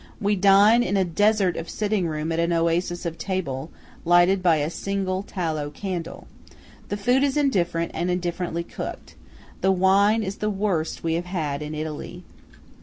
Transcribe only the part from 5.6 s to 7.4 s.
candle. The food is